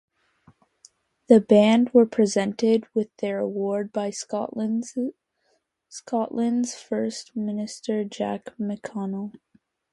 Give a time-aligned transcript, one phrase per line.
[1.27, 4.89] The band were presented with their award by Scotland's
[6.73, 9.35] First Minister, Jack McConnell.